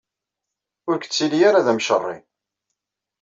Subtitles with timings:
[0.89, 2.17] Ur k-ttili ara d amceṛṛi!